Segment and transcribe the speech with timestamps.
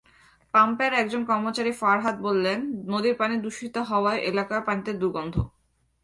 [0.53, 2.59] পাম্পের একজন কর্মচারী ফরহাদ বললেন,
[2.87, 5.35] নদীর পানি দূষিত হওয়ায় এলাকার পানিতে দুর্গন্ধ।